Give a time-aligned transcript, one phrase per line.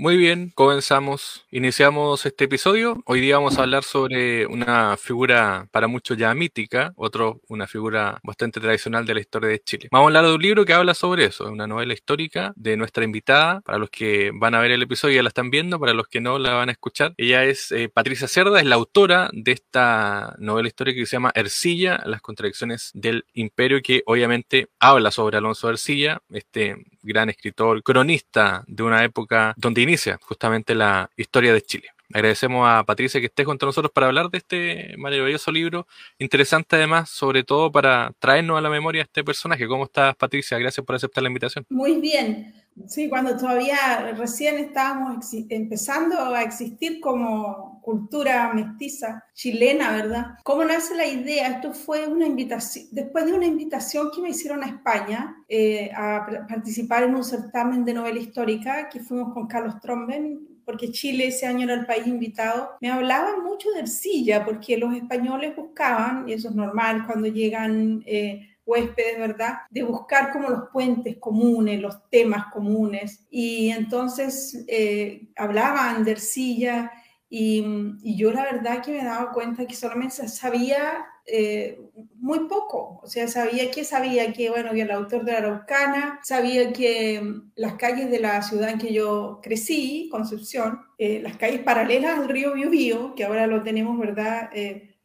[0.00, 3.02] Muy bien, comenzamos, iniciamos este episodio.
[3.04, 8.18] Hoy día vamos a hablar sobre una figura para muchos ya mítica, otro una figura
[8.22, 9.88] bastante tradicional de la historia de Chile.
[9.92, 13.04] Vamos a hablar de un libro que habla sobre eso, una novela histórica de nuestra
[13.04, 13.60] invitada.
[13.60, 16.22] Para los que van a ver el episodio ya la están viendo, para los que
[16.22, 17.12] no la van a escuchar.
[17.18, 21.32] Ella es eh, Patricia Cerda, es la autora de esta novela histórica que se llama
[21.34, 28.64] Ercilla, las contradicciones del imperio, que obviamente habla sobre Alonso Ercilla, este gran escritor, cronista
[28.66, 31.88] de una época donde inicia justamente la historia de Chile.
[32.12, 35.86] Agradecemos a Patricia que esté junto a nosotros para hablar de este maravilloso libro,
[36.18, 39.68] interesante además, sobre todo para traernos a la memoria este personaje.
[39.68, 40.58] ¿Cómo estás, Patricia?
[40.58, 41.64] Gracias por aceptar la invitación.
[41.68, 42.52] Muy bien.
[42.86, 50.26] Sí, cuando todavía recién estábamos empezando a existir como cultura mestiza chilena, ¿verdad?
[50.44, 51.48] ¿Cómo nace la idea?
[51.48, 56.46] Esto fue una invitación, después de una invitación que me hicieron a España eh, a
[56.48, 61.46] participar en un certamen de novela histórica que fuimos con Carlos Tromben, porque Chile ese
[61.46, 66.34] año era el país invitado, me hablaban mucho de Ercilla, porque los españoles buscaban, y
[66.34, 69.58] eso es normal cuando llegan eh, huéspedes, ¿verdad?
[69.70, 73.26] De buscar como los puentes comunes, los temas comunes.
[73.30, 76.92] Y entonces eh, hablaban de Ercilla
[77.28, 77.64] y,
[78.02, 81.78] y, yo la verdad que me daba cuenta que solamente sabía eh,
[82.16, 83.00] muy poco.
[83.02, 87.20] O sea, sabía que sabía que, bueno, que el autor de la Araucana, sabía que
[87.20, 92.18] mm, las calles de la ciudad en que yo crecí, Concepción, eh, las calles paralelas
[92.18, 94.50] al río Biobío, que ahora lo tenemos, ¿verdad?
[94.52, 94.96] Eh,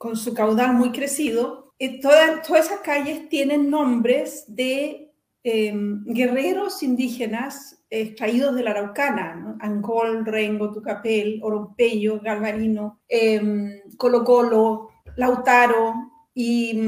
[0.00, 5.12] con su caudal muy crecido, todas, todas esas calles tienen nombres de
[5.44, 14.88] em, guerreros indígenas extraídos de la Araucana, Angol, Rengo, Tucapel, Orompeyo, Galvarino, em, Colo Colo,
[15.16, 15.92] Lautaro,
[16.32, 16.80] y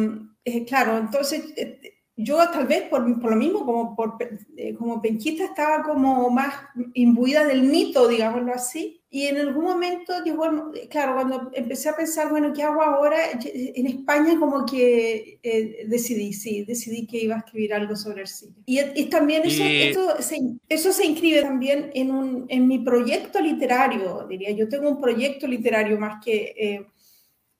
[0.46, 1.80] eh, claro, entonces eh,
[2.16, 4.16] yo tal vez por, lo mismo, como, por,
[4.56, 6.54] eh, como penquista, estaba como más
[6.94, 9.01] imbuida del mito, digámoslo así.
[9.14, 13.18] Y en algún momento, bueno, claro, cuando empecé a pensar, bueno, ¿qué hago ahora?
[13.44, 18.54] En España como que eh, decidí, sí, decidí que iba a escribir algo sobre cine.
[18.64, 23.38] Y, y también eso, Eso, se, eso se inscribe también en, un, en mi proyecto
[23.38, 24.50] literario, diría.
[24.52, 26.86] Yo tengo un proyecto literario más que, eh,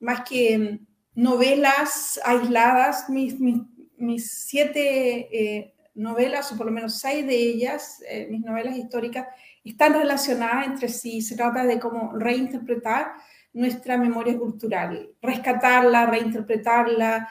[0.01, 0.81] más que
[1.15, 3.59] novelas aisladas, mis, mis
[4.03, 9.27] mis siete eh, novelas, o por lo menos seis de ellas, eh, mis novelas históricas,
[9.65, 11.23] están relacionadas entre sí.
[11.23, 13.13] Se trata de cómo reinterpretar
[13.53, 17.29] nuestra memoria cultural, rescatarla, reinterpretarla.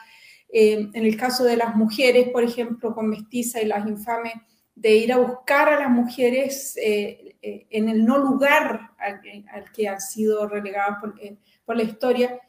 [0.53, 4.33] Eh, en el caso de las mujeres, por ejemplo, con Mestiza y las infames,
[4.75, 6.75] de ir a buscar a las mujeres
[7.41, 12.39] en el no lugar al, que han sido relegadas por, la historia.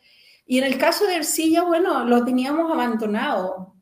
[0.47, 3.75] Y en el caso de Ercilla, bueno, lo teníamos abandonado.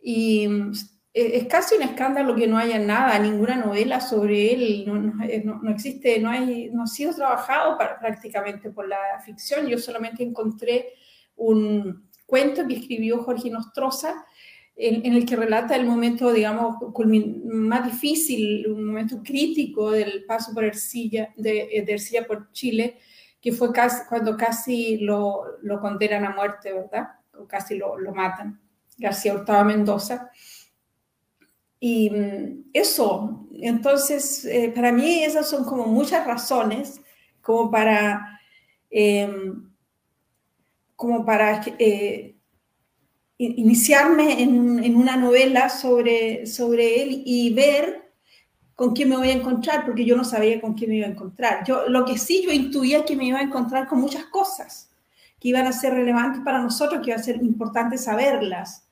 [0.00, 0.72] Y mm,
[1.14, 6.18] es casi un escándalo que no haya nada, ninguna novela sobre él, no, eh, existe,
[6.18, 9.68] no, hay, no ha sido trabajado prácticamente por la ficción.
[9.68, 10.94] Yo solamente encontré
[11.36, 14.24] un cuento que escribió Jorge Nostroza,
[14.76, 16.78] en, el que relata el momento, digamos,
[17.44, 22.98] más difícil, un momento crítico del paso por Ercilla, de, eh, de Ercilla por Chile,
[23.40, 27.06] que fue casi, cuando casi lo, lo condenan a muerte, ¿verdad?
[27.38, 28.60] O casi lo, lo matan.
[28.98, 30.30] García Hurtado Mendoza.
[31.86, 37.02] Y mm, eso, entonces, eh, para mí esas son como muchas razones
[37.42, 38.40] como para,
[38.88, 39.70] em,
[40.96, 42.36] como para eh,
[43.36, 48.10] iniciarme en, en, una novela sobre, sobre él y ver
[48.74, 51.10] con quién me voy a encontrar, porque yo no sabía con quién me iba a
[51.10, 51.66] encontrar.
[51.66, 54.90] Yo, lo que sí yo intuía que me iba a encontrar con muchas cosas
[55.38, 58.88] que iban a ser relevantes para nosotros, que iba a ser importante saberlas.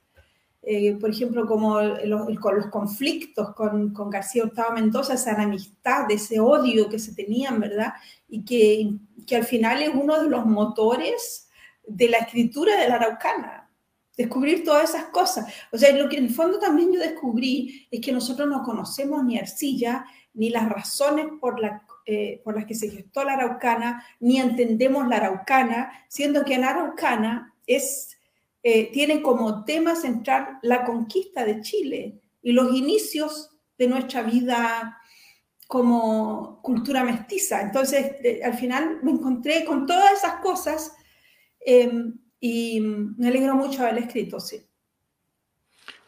[0.64, 6.38] Eh, por ejemplo, como los, los conflictos con, con, García Hurtado Mendoza, esa enemistad, ese
[6.38, 7.94] odio que se tenían, ¿verdad?
[8.28, 8.94] Y que,
[9.26, 11.48] que al final es uno de los motores
[11.84, 13.70] de la escritura de la Araucana,
[14.16, 15.52] descubrir todas esas cosas.
[15.72, 19.24] O sea, lo que en el fondo también yo descubrí es que nosotros no conocemos
[19.24, 24.04] ni Arcilla, ni las razones por, la, eh, por las que se gestó la Araucana,
[24.20, 28.11] ni entendemos la Araucana, siendo que la Araucana es
[28.62, 34.98] eh, tiene como tema central la conquista de Chile y los inicios de nuestra vida
[35.66, 37.62] como cultura mestiza.
[37.62, 40.94] Entonces, al final me encontré con todas esas cosas
[41.60, 44.62] em, y me alegro mucho haber escrito, sí.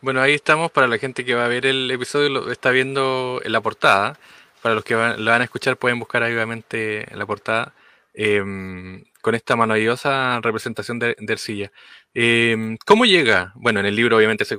[0.01, 3.41] Bueno, ahí estamos para la gente que va a ver el episodio, lo está viendo
[3.43, 4.19] en la portada.
[4.61, 7.75] Para los que lo van a escuchar pueden buscar ahí obviamente en la portada.
[8.12, 11.73] Em, con esta maravillosa representación de, Ercilla.
[12.12, 13.53] Em, ¿Cómo llega?
[13.56, 14.56] Bueno, en el libro obviamente se,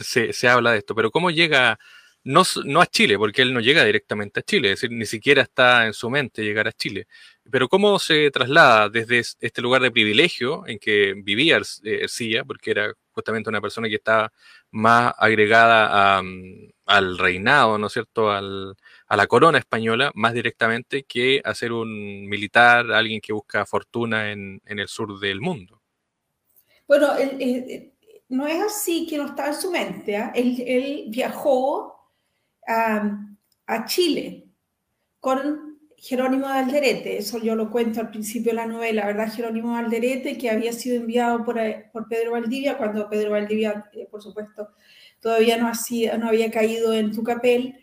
[0.32, 1.78] se, habla de esto, pero ¿cómo llega
[2.24, 5.42] no, no, a Chile, porque él no llega directamente a Chile, es decir, ni siquiera
[5.42, 7.06] está en su mente llegar a Chile.
[7.50, 12.92] Pero ¿cómo se traslada desde este lugar de privilegio en que vivía Ercilla, porque era
[13.12, 14.32] justamente una persona que estaba
[14.72, 18.74] más agregada mm, al reinado, ¿no es cierto?, Al,
[19.10, 24.30] a la corona española más directamente que a ser un militar, alguien que busca fortuna
[24.30, 25.82] en, en el sur del mundo.
[26.86, 27.08] Bueno,
[28.28, 30.16] no es así que no estaba en su mente.
[30.16, 30.30] ¿ah?
[30.32, 32.08] Él, viajó
[32.66, 33.26] a,
[33.86, 34.48] Chile
[35.18, 39.32] con Jerónimo de Alderete, eso yo lo cuento al principio de la novela, ¿verdad?
[39.32, 43.88] Jerónimo de Alderete, que había sido enviado por, eh, por Pedro Valdivia, cuando Pedro Valdivia,
[43.92, 44.70] eh, por supuesto,
[45.20, 47.79] todavía no, hacía, no había caído en Tucapel,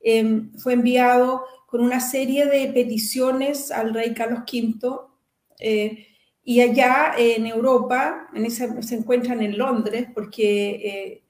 [0.00, 6.06] eh, fue enviado con una serie de peticiones al rey Carlos V,
[6.44, 11.22] y allá en Europa, en ese, se encuentran en Londres, porque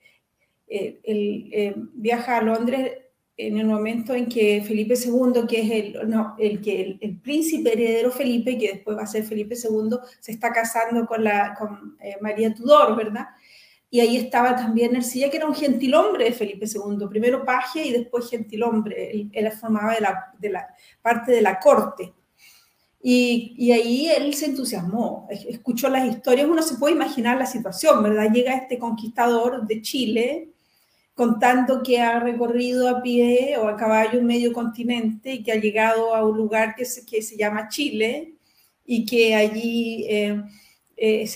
[0.68, 2.92] él viaja a Londres
[3.38, 7.72] en el momento en que Felipe II, que es el, no, el, que el, príncipe
[7.72, 11.96] heredero Felipe, que después va a ser Felipe II, se está casando con, la, con
[12.00, 13.26] eh, María Tudor, ¿verdad?
[13.90, 17.92] Y ahí estaba también Ercilla, que era un gentilhombre de Felipe II, primero paje y
[17.92, 19.94] después gentilhombre, él, formaba
[20.38, 20.68] de la,
[21.00, 22.12] parte de la corte.
[23.00, 28.02] Y, y, ahí él se entusiasmó, escuchó las historias, uno se puede imaginar la situación,
[28.02, 28.30] ¿verdad?
[28.32, 30.48] Llega este conquistador de Chile,
[31.18, 35.56] contando que ha recorrido a pie o a caballo un medio continente y que ha
[35.56, 38.34] llegado a un lugar que se, que se llama Chile
[38.86, 40.40] y que allí eh,
[40.96, 41.26] eh,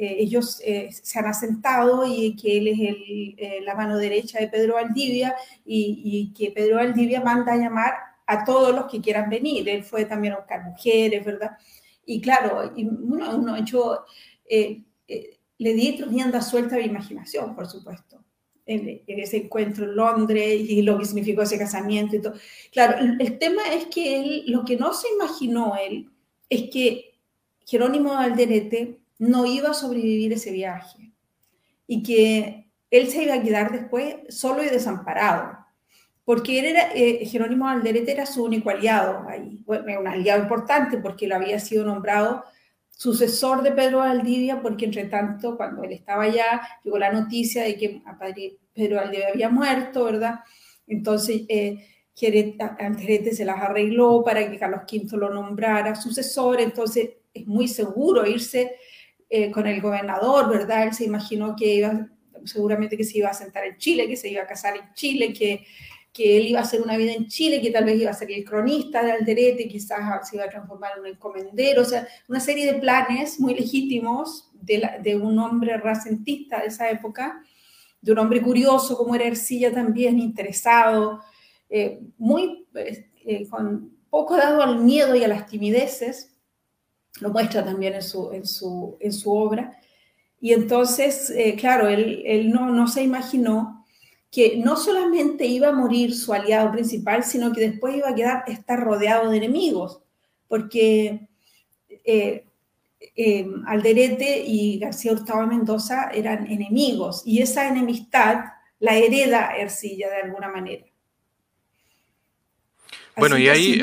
[0.00, 4.74] eh, ellos se han asentado y que él es el, la mano derecha de Pedro
[4.74, 7.92] Valdivia y, y, que Pedro Valdivia manda a llamar
[8.26, 9.68] a todos los que quieran venir.
[9.68, 11.56] Él fue también a buscar mujeres, ¿verdad?
[12.06, 14.04] Y claro, y uno, uno yo
[14.48, 18.20] le di rienda suelta a mi imaginación, por supuesto
[18.70, 22.34] en, ese encuentro en Londres y lo que significó ese casamiento y todo.
[22.72, 26.08] Claro, el, tema es que él, lo que no se imaginó él
[26.48, 27.18] es que
[27.66, 31.12] Jerónimo Alderete no iba a sobrevivir ese viaje.
[31.86, 35.58] Y que él se iba a quedar después solo y desamparado,
[36.24, 41.26] porque era, eh, Jerónimo Alderete era su único aliado ahí, bueno, un aliado importante porque
[41.26, 42.44] lo había sido nombrado
[42.90, 47.76] sucesor de Pedro Valdivia, porque entre tanto, cuando él estaba allá, llegó la noticia de
[47.76, 48.18] que a
[48.74, 50.40] Pedro Valdivia había muerto, ¿verdad?
[50.86, 51.86] Entonces, eh,
[52.78, 58.26] Anterete se las arregló para que Carlos V lo nombrara sucesor, entonces es muy seguro
[58.26, 58.76] irse
[59.30, 60.88] eh, con el gobernador, ¿verdad?
[60.88, 62.08] Él se imaginó que iba,
[62.44, 65.32] seguramente que se iba a sentar en Chile, que se iba a casar en Chile,
[65.32, 65.64] que
[66.12, 68.30] que él iba a hacer una vida en Chile, que tal vez iba a ser
[68.32, 72.40] el cronista de Alderete, quizás se iba a transformar en un encomendero, o sea, una
[72.40, 77.42] serie de planes muy legítimos de, un hombre racentista de esa época,
[78.00, 81.20] de un hombre curioso como era Ercilla también, interesado,
[81.68, 86.29] eh, muy, eh, con poco dado al miedo y a las timideces,
[87.20, 89.78] lo muestra también en su, en su, en su obra.
[90.40, 93.80] Y entonces, claro, él, él no, no se imaginó
[94.30, 98.44] que no solamente iba a morir su aliado principal, sino que después iba a quedar,
[98.46, 100.00] estar rodeado de enemigos,
[100.46, 101.28] porque
[102.04, 102.44] eh,
[103.16, 108.44] eh, Alderete y García Hurtado Mendoza eran enemigos, y esa enemistad
[108.78, 110.86] la hereda Ercilla de alguna manera.
[113.16, 113.82] Bueno, y ahí...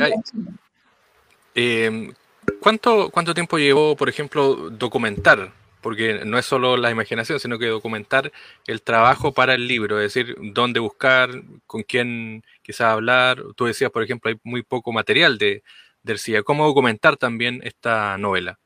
[2.59, 5.51] ¿cuánto, ¿Cuánto tiempo llevó, por ejemplo, documentar
[5.81, 8.31] porque no es solo la imaginación, sino que documentar
[8.65, 11.29] el trabajo para el libro, es decir, dónde buscar,
[11.65, 13.41] con quién quizás hablar.
[13.55, 15.63] Tú decías, por ejemplo, hay muy poco material de,
[16.03, 18.59] de ¿Cómo documentar también esta novela?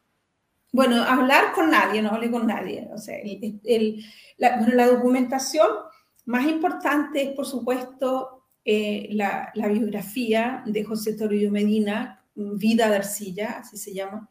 [0.71, 2.87] Bueno, hablar con nadie, no hablé con nadie.
[2.93, 3.17] O sea,
[4.37, 5.67] la, bueno, la, documentación
[6.25, 12.95] más importante es, por supuesto, eh, la, la, biografía de José Toribio Medina, Vida de
[12.95, 14.29] Arcilla, así se llama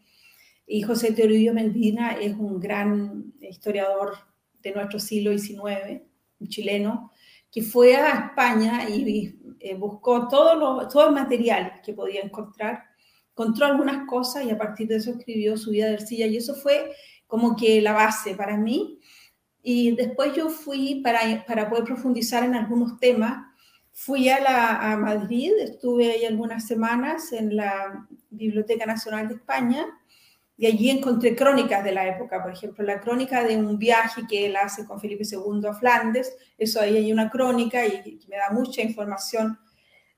[0.72, 4.14] y José Teorillo Medina es un gran historiador
[4.62, 6.00] de nuestro siglo XIX,
[6.46, 7.10] chileno,
[7.50, 12.84] que fue a España y eh, buscó todo, todo el material que podía encontrar,
[13.32, 16.54] encontró algunas cosas y a partir de eso escribió su vida de arcilla y eso
[16.54, 16.92] fue
[17.26, 19.00] como que la base para mí.
[19.64, 23.44] Y después yo fui para, para poder profundizar en algunos temas.
[24.02, 29.86] Fui a, la, a Madrid, estuve ahí algunas semanas en la Biblioteca Nacional de España
[30.56, 34.46] y allí encontré crónicas de la época, por ejemplo, la crónica de un viaje que
[34.46, 38.48] él hace con Felipe II a Flandes, eso ahí hay una crónica y, me da
[38.50, 39.58] mucha información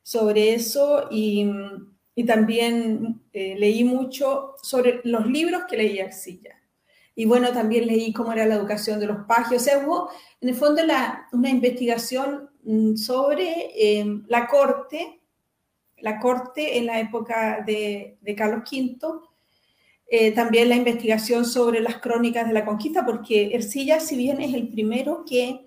[0.01, 1.51] sobre eso y,
[2.15, 6.62] y también eh, leí mucho sobre los libros que leía Arcilla.
[7.15, 9.61] Y bueno, también leí cómo era la educación de los pajes.
[9.61, 10.83] O sea, hubo en el fondo
[11.33, 15.21] una investigación mm, sobre em, la corte,
[15.99, 18.99] la corte en la época de, de Carlos V,
[20.15, 24.53] eh, también la investigación sobre las crónicas de la conquista, porque Ercilla, si bien es
[24.53, 25.65] el primero que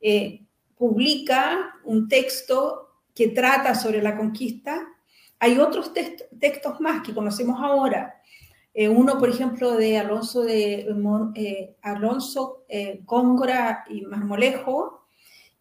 [0.00, 0.44] eh,
[0.76, 4.88] publica un texto que trata sobre la conquista,
[5.38, 8.20] hay otros textos más que conocemos ahora,
[8.78, 10.86] eh, uno, por ejemplo, de Alonso, de,
[11.34, 15.06] eh, Alonso eh, Góngora y Marmolejo,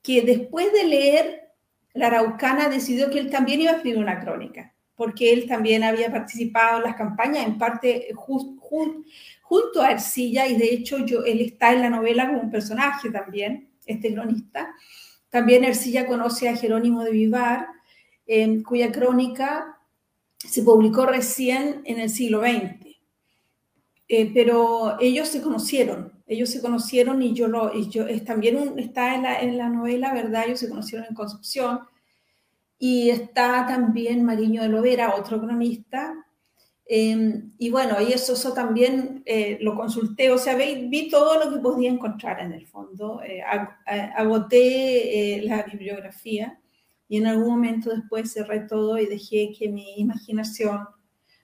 [0.04, 1.54] que después de leer
[1.94, 6.12] La Araucana decidió que él también iba a escribir una crónica, porque él también había
[6.12, 11.84] participado en las campañas, en parte junto a Ercilla, y de hecho él está en
[11.84, 14.76] la novela como un personaje también, este cronista.
[15.30, 17.68] También Ercilla conoce a Jerónimo de Vivar,
[18.66, 19.78] cuya crónica
[20.38, 22.95] se publicó recién en el siglo XX.
[24.08, 29.16] Eh, pero ellos se conocieron, ellos se conocieron y yo lo, y yo, también está
[29.16, 30.44] en la, en la, novela, ¿verdad?
[30.46, 31.80] Ellos se conocieron en Concepción
[32.78, 36.14] y está también Mariño de Lovera, otro cronista.
[36.88, 41.44] Em, y bueno, y eso, eso también eh, lo consulté, o sea, vi, vi, todo
[41.44, 43.42] lo que podía encontrar en el fondo, eh,
[44.16, 46.60] agoté la bibliografía
[47.08, 50.88] y en algún momento después cerré todo y dejé que mi imaginación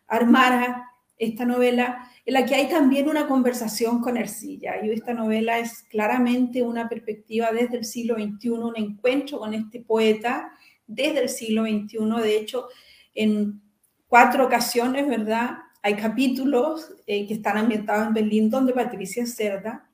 [0.07, 4.83] armara esta novela en la que hay también una conversación con Ercilla.
[4.83, 9.79] Y esta novela es claramente una perspectiva desde el siglo XXI, un encuentro con este
[9.79, 10.51] poeta
[10.85, 12.21] desde el siglo XXI.
[12.21, 12.67] De hecho,
[13.15, 13.61] en
[14.07, 15.57] cuatro ocasiones, ¿verdad?
[15.81, 19.89] Hay capítulos eh, que están ambientados en Berlín donde Patricia Cerda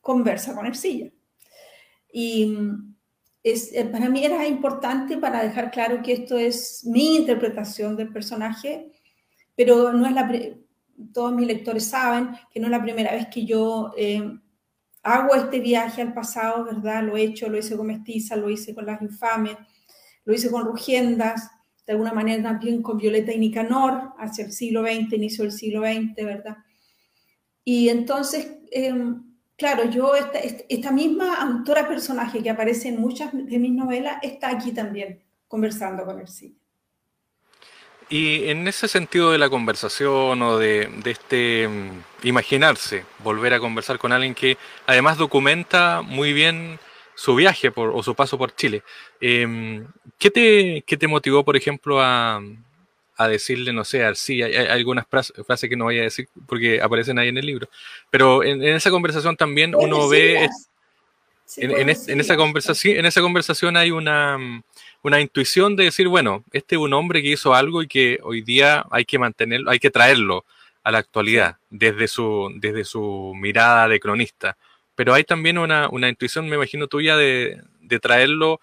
[0.00, 1.10] conversa con Ercilla.
[2.10, 2.56] Y
[3.42, 8.12] es, eh, para mí era importante para dejar claro que esto es mi interpretación del
[8.12, 8.92] personaje,
[9.54, 10.26] pero no es la,
[11.12, 14.22] todos mis lectores saben que no es la primera vez que yo eh,
[15.02, 17.04] hago este viaje al pasado, ¿verdad?
[17.04, 19.56] Lo he hecho, lo hice con Mestiza, lo hice con las infames,
[20.24, 21.50] lo hice con Rugiendas,
[21.86, 25.82] de alguna manera también con Violeta y Nicanor, hacia el siglo XX, inicio del siglo
[25.82, 26.56] XX, ¿verdad?
[27.64, 29.22] Y entonces, em,
[29.56, 34.50] claro, yo, esta, esta, misma autora personaje que aparece en muchas de mis novelas, está
[34.50, 36.56] aquí también conversando con el cine.
[38.08, 43.98] Y en ese sentido de la conversación o de, este mm, imaginarse, volver a conversar
[43.98, 46.78] con alguien que además documenta muy bien
[47.16, 48.82] su viaje por, o su paso por Chile,
[49.20, 49.86] em,
[50.18, 52.40] ¿qué, te, ¿qué, te, motivó, por ejemplo, a,
[53.16, 57.18] a decirle, no sé, Arcilla, hay algunas frases que no voy a decir porque aparecen
[57.18, 57.68] ahí en el libro,
[58.10, 60.48] pero en, esa conversación también uno ve...
[61.56, 61.88] en,
[62.20, 64.62] esa conversación, en esa conversación hay una mm,
[65.02, 68.42] una intuición de decir, bueno, este es un hombre que hizo algo y que hoy
[68.42, 70.44] día hay que mantenerlo, hay que traerlo
[70.82, 74.56] a la actualidad desde su, desde su mirada de cronista.
[74.94, 77.60] Pero hay también una, intuición, me imagino tuya, de,
[78.00, 78.60] traerlo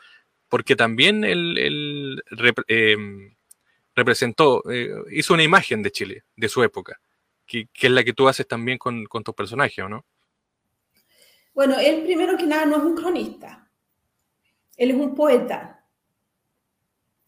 [0.50, 2.22] porque también él,
[2.68, 3.34] em,
[3.96, 7.00] representó, eh, hizo una imagen de Chile, de su época,
[7.46, 10.06] que, es la que tú haces también con, con tus personajes, no?
[11.54, 13.70] Bueno, él primero que nada no es un cronista,
[14.76, 15.73] él es un poeta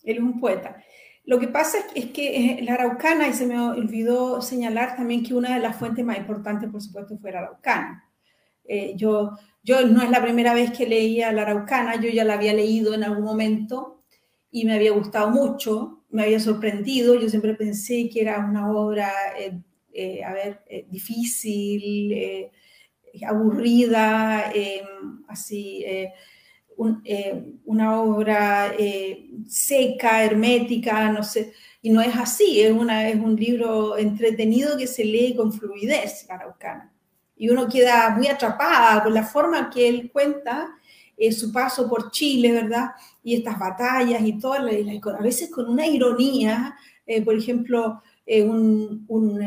[0.06, 0.78] él es un poeta.
[1.26, 5.34] Lo que pasa es que eh, la Araucana, y se me olvidó señalar también que
[5.34, 8.04] una de las fuentes más importantes, por supuesto, fue la Araucana.
[8.64, 9.32] Eh, yo,
[9.64, 12.94] yo no es la primera vez que leía la Araucana, yo ya la había leído
[12.94, 14.04] en algún momento
[14.52, 19.12] y me había gustado mucho, me había sorprendido, yo siempre pensé que era una obra,
[19.38, 22.50] eh, a ver, difícil,
[23.26, 24.52] aburrida,
[25.28, 25.86] así
[27.06, 33.16] eh, una obra eh, seca, hermética, no sé, y no es así, es, una, es
[33.16, 36.92] un libro entretenido que se lee con fluidez, Araucana.
[37.38, 40.70] Y uno queda muy atrapada con la forma que él cuenta
[41.18, 42.92] eh, su paso por Chile, ¿verdad?
[43.24, 46.76] Y estas batallas y todo, a veces con una ironía,
[47.24, 49.42] por ejemplo, un, un,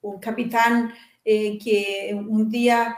[0.00, 0.92] un, capitán
[1.24, 2.96] que un día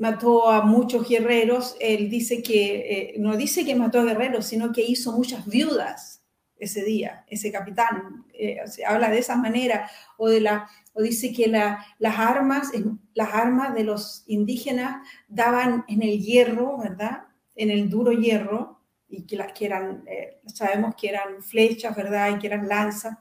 [0.00, 4.72] mató a muchos guerreros, él dice que, eh, no dice que mató a guerreros, sino
[4.72, 6.22] que hizo muchas viudas
[6.56, 11.48] ese día, ese capitán, eh, habla de esa manera, o, de la, o dice que
[11.48, 12.70] la, las, armas,
[13.12, 17.24] las armas de los indígenas daban en el hierro, ¿verdad?
[17.54, 22.34] En el duro hierro, y que, las que eran, eh, sabemos que eran flechas, ¿verdad?
[22.34, 23.18] Y que eran lanzas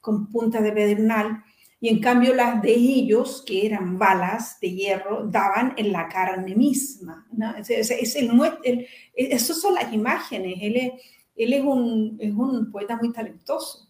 [0.00, 1.44] con puntas de pedernal
[1.80, 6.56] y en cambio las de ellos, que eran balas de hierro, daban en la carne
[6.56, 7.26] misma.
[7.32, 7.54] ¿no?
[7.56, 10.56] Es, es, el, esas son las imágenes.
[10.60, 10.92] Él es,
[11.36, 13.88] él es, un, es un poeta muy talentoso.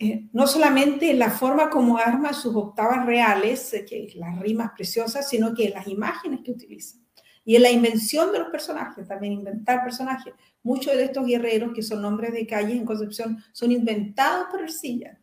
[0.00, 4.72] eh, no solamente en la forma como arma sus octavas reales, eh, que las rimas
[4.74, 6.96] preciosas, sino que las imágenes que utiliza.
[7.44, 10.32] Y en la invención de los personajes, también inventar personajes.
[10.62, 15.20] Muchos de estos guerreros, que son nombres de calles en Concepción, son inventados por Ercilla.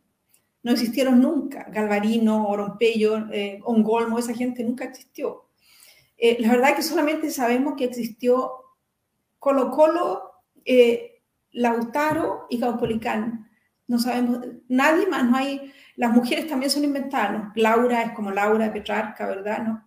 [0.62, 1.66] No existieron nunca.
[1.70, 5.48] Galvarino, Orompello, eh, Ongolmo, esa gente nunca existió.
[6.16, 8.52] Eh, la verdad es que solamente sabemos que existió
[9.38, 10.22] Colo Colo,
[10.64, 13.50] eh, Lautaro y Caupolicán.
[13.88, 14.38] No sabemos,
[14.68, 17.52] nadie más, no hay, las mujeres también son inventadas.
[17.56, 19.64] Laura es como Laura Petrarca, ¿verdad?
[19.64, 19.84] ¿No?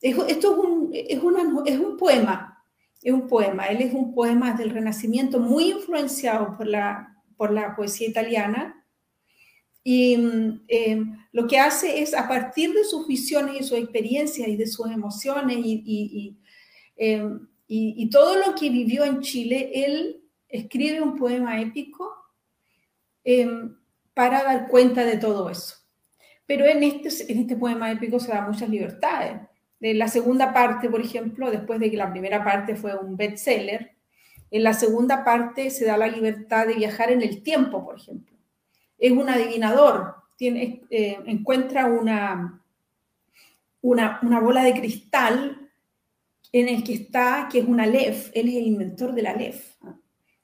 [0.00, 1.18] Esto es un, es,
[1.66, 2.64] es un poema,
[3.02, 3.66] es un poema.
[3.66, 8.79] Él es un poema del Renacimiento muy influenciado por la, por la poesía italiana.
[9.82, 14.56] Y eh, lo que hace es, a partir de sus visiones y sus experiencias y
[14.56, 16.36] de sus emociones y,
[16.96, 22.12] y, todo lo que vivió en Chile, él escribe un poema épico
[23.24, 23.48] eh,
[24.12, 25.76] para dar cuenta de todo eso.
[26.46, 29.40] Pero en este, este poema épico se da muchas libertades
[29.80, 33.96] de la segunda parte, por ejemplo, después de que la primera parte fue un bestseller,
[34.50, 38.29] en la segunda parte se da la libertad de viajar en el tiempo, por ejemplo.
[39.00, 42.62] Es un adivinador, tiene, eh, encuentra una,
[43.82, 45.68] una, bola de cristal
[46.52, 49.74] en el que está, que es una LEF, él es el inventor de la LEF.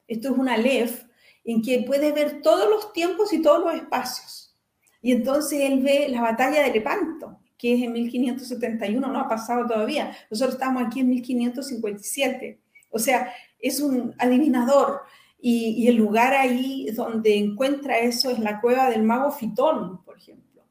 [0.09, 1.05] Esto es una LEF
[1.45, 4.57] en que puede ver todos los tiempos y todos los espacios.
[5.03, 9.67] Y entonces él ve la batalla de Lepanto, que es en 1571, no ha pasado
[9.67, 10.17] todavía.
[10.31, 12.61] Nosotros estamos aquí en 1557.
[12.91, 15.03] O sea, es un adivinador.
[15.39, 20.63] Y, el lugar ahí donde encuentra eso es la cueva del mago Fitón, por ejemplo,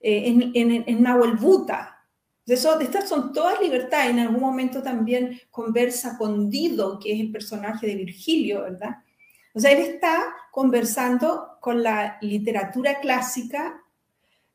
[0.00, 1.96] eh, en, en, en Nahuelbuta.
[2.46, 4.10] Eso, estas son todas libertades.
[4.10, 8.98] En algún momento también conversa con Dido, que es el personaje de Virgilio, ¿verdad?
[9.52, 13.82] O sea, él está conversando con la literatura clásica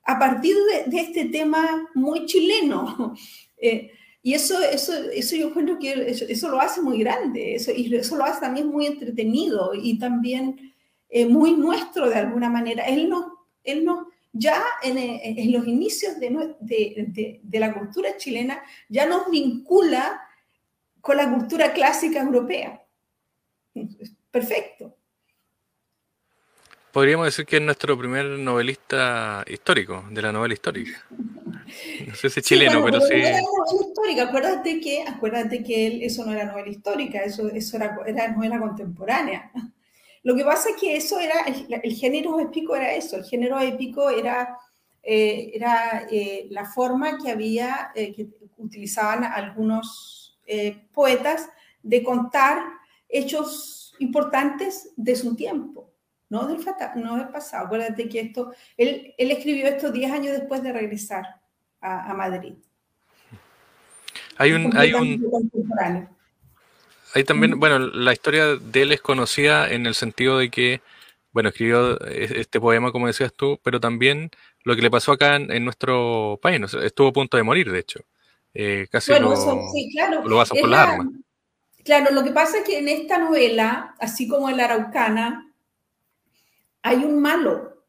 [0.04, 0.56] a partir
[0.88, 3.14] de, este tema muy chileno.
[3.64, 3.92] Eh,
[4.24, 8.16] y eso, eso, eso yo encuentro que eso, lo hace muy grande, eso, y eso
[8.16, 10.74] lo hace también muy entretenido y también
[11.10, 12.86] eh, muy nuestro de alguna manera.
[12.86, 18.62] Él no, él no ya en, en los inicios de, de, de, la cultura chilena,
[18.88, 20.22] ya nos vincula
[21.02, 22.82] con la cultura clásica europea.
[24.30, 24.96] Perfecto.
[26.94, 31.06] Podríamos decir que es nuestro primer novelista histórico, de la novela histórica.
[32.08, 33.14] No sé si es chileno, pero, sí.
[33.14, 37.78] era novela histórica, acuérdate que, acuérdate que él, eso no era novela histórica, eso, eso
[37.78, 39.52] era, era novela contemporánea.
[40.24, 44.10] Lo que pasa es que eso era, el, género épico era eso, el género épico
[44.10, 44.58] era,
[45.02, 50.40] eh, era eh, la forma que había, eh, que utilizaban algunos
[50.92, 51.48] poetas
[51.82, 52.62] de contar
[53.08, 55.92] hechos importantes de su tiempo
[56.32, 57.66] no del, no del pasado.
[57.66, 61.41] Acuérdate que esto, él, él escribió esto 10 años después de regresar
[61.82, 62.54] a, Madrid.
[64.38, 65.20] Hay un, hay un,
[67.14, 70.82] hay también, bueno, la historia de él es conocida en el sentido de que,
[71.32, 74.32] bueno, escribió este poema, como decías tú, pero también
[74.64, 78.00] lo que le pasó acá en, nuestro país, estuvo a punto de morir, de hecho.
[78.54, 79.36] Eh, casi lo,
[79.74, 80.24] sí, claro.
[80.28, 81.08] lo por las armas.
[81.84, 85.52] Claro, lo que pasa es que en esta novela, así como en la Araucana,
[86.82, 87.86] hay un malo.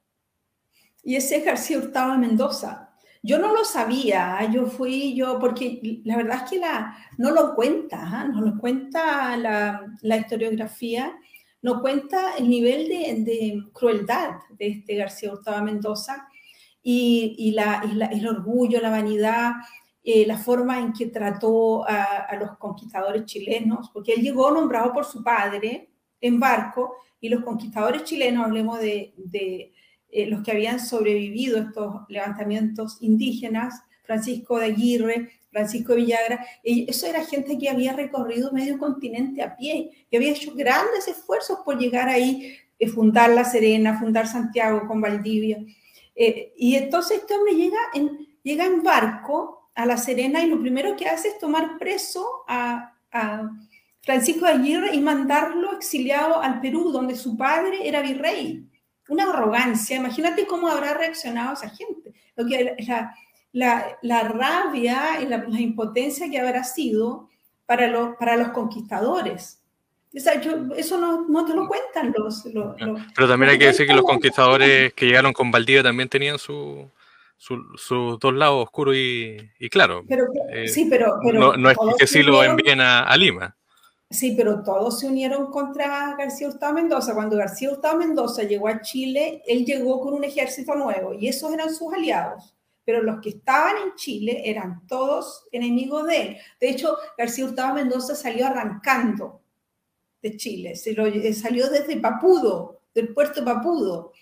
[1.02, 2.91] Y ese es García Hurtado de Mendoza.
[3.22, 7.54] Yo no lo sabía, yo fui yo, porque la verdad es que la, no lo
[7.54, 8.24] cuenta, ¿ah?
[8.24, 11.16] no lo cuenta la, historiografía,
[11.62, 16.28] no cuenta el nivel de, crueldad de este García Hurtado de Mendoza
[16.82, 19.52] y, la, el orgullo, la vanidad,
[20.04, 25.04] eh, la forma en que trató a, los conquistadores chilenos, porque él llegó nombrado por
[25.04, 29.71] su padre en barco y los conquistadores chilenos, hablemos de,
[30.14, 37.06] eh, los que habían sobrevivido a estos levantamientos indígenas, Francisco de Aguirre, Francisco Villagra, eso
[37.06, 41.78] era gente que había recorrido medio continente a pie, que había hecho grandes esfuerzos por
[41.78, 45.64] llegar ahí, eh, fundar La Serena, fundar Santiago con Valdivia.
[46.14, 50.60] Eh, y entonces este hombre llega en, llega en barco a La Serena y lo
[50.60, 52.90] primero que hace es tomar preso a
[54.02, 58.68] Francisco de Aguirre y mandarlo exiliado al Perú, donde su padre era virrey.
[59.12, 62.14] Una arrogancia, imagínate cómo habrá reaccionado esa gente.
[62.34, 62.74] Lo que,
[63.52, 67.28] la, la, rabia y la, impotencia que habrá sido
[67.66, 69.60] para, los para los conquistadores.
[70.14, 72.42] eso no, no, te lo cuentan los,
[73.14, 76.86] Pero también hay que decir que los conquistadores que llegaron con Valdivia también tenían sus
[77.36, 80.04] su, dos lados oscuros y, y claro.
[80.08, 80.24] Pero,
[80.66, 81.18] sí, pero,
[81.58, 83.54] no, es que sí lo envíen a Lima.
[84.12, 87.14] Sí, pero todos se unieron contra García Hurtado Mendoza.
[87.14, 91.50] Cuando García Hurtado Mendoza llegó a Chile, él llegó con un ejército nuevo y esos
[91.50, 92.54] eran sus aliados.
[92.84, 96.36] Pero los que estaban en Chile eran todos enemigos de él.
[96.60, 99.40] De hecho, García Hurtado Mendoza salió arrancando
[100.20, 100.76] de Chile.
[100.76, 104.12] Se lo, eh, salió desde Papudo, del puerto Papudo.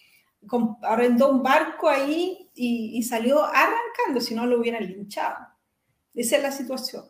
[0.82, 5.48] arrendó un barco ahí y, y salió arrancando, si no lo hubieran linchado.
[6.14, 7.04] Esa es la situación.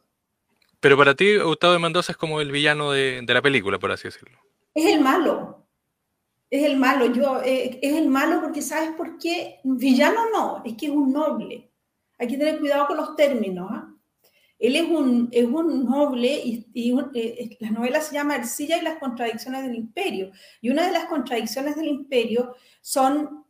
[0.81, 4.09] Pero para ti, Gustavo de Mendoza es como el villano de, la película, por así
[4.09, 4.39] decirlo.
[4.75, 5.67] Es el malo.
[6.49, 7.07] Es el malo.
[7.13, 9.61] Yo, eh, es el malo porque, ¿sabes por qué?
[9.63, 11.71] Villano no, es que es un noble.
[12.19, 13.69] Hay que tener cuidado con los términos.
[13.71, 13.95] ¿ah?
[14.59, 16.67] Él es un, es un noble y,
[17.15, 20.33] eh, la novela se llama Ercilla y las contradicciones del imperio.
[20.63, 23.45] Y una de las contradicciones del imperio son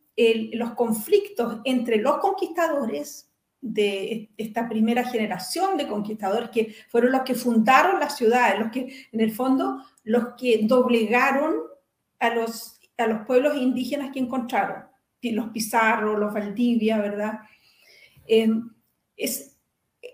[0.53, 3.30] los conflictos entre los conquistadores
[3.61, 9.09] de esta primera generación de conquistadores que fueron los que fundaron las ciudades, los que,
[9.12, 11.57] en el fondo, los que doblegaron
[12.18, 14.85] a los, a los pueblos indígenas que encontraron,
[15.23, 17.40] los Pizarro, los Valdivia, ¿verdad?
[18.27, 18.70] Em,
[19.16, 19.59] es,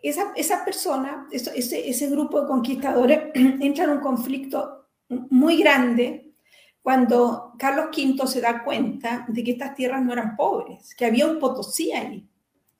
[0.02, 6.32] esa, esa persona, ese, ese grupo de conquistadores entra en un conflicto muy grande
[6.82, 11.26] cuando Carlos V se da cuenta de que estas tierras no eran pobres, que había
[11.26, 12.28] un Potosí ahí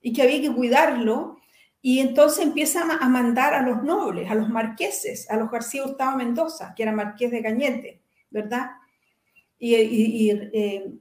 [0.07, 1.40] y que había que cuidarlo.
[1.83, 6.16] Y entonces empieza a mandar a los nobles, a los marqueses, a los García Gustavo
[6.16, 8.71] Mendoza, que era marqués de Cañete, ¿verdad?
[9.59, 9.75] Y,
[10.31, 10.92] eh,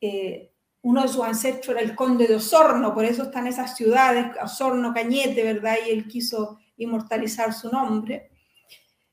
[0.00, 0.50] eh,
[0.80, 4.94] uno de sus ancestros era el conde de Osorno, por eso están esas ciudades, Osorno,
[4.94, 5.76] Cañete, ¿verdad?
[5.86, 8.30] Y él quiso inmortalizar su nombre.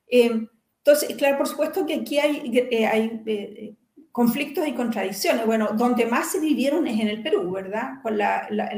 [0.06, 2.58] Eh, entonces, claro, por supuesto que aquí hay,
[2.90, 3.76] hay
[4.12, 5.44] conflictos y contradicciones.
[5.44, 8.00] Bueno, donde más se vivieron es en el Perú, ¿verdad?
[8.02, 8.70] Con la, la,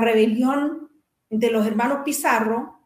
[0.00, 0.90] rebelión
[1.30, 2.78] de los hermanos Pizarro,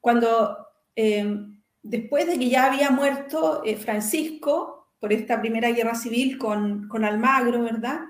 [0.00, 0.56] cuando
[0.96, 1.46] eh,
[1.82, 7.62] después de que ya había muerto eh, Francisco por esta primera guerra civil con, Almagro,
[7.62, 8.00] ¿verdad?